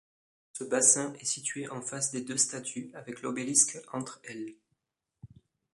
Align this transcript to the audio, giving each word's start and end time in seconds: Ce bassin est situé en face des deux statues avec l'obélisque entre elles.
Ce 0.53 0.63
bassin 0.63 1.13
est 1.19 1.25
situé 1.25 1.69
en 1.69 1.79
face 1.79 2.09
des 2.09 2.21
deux 2.23 2.35
statues 2.35 2.89
avec 2.95 3.21
l'obélisque 3.21 3.77
entre 3.93 4.19
elles. 4.23 4.55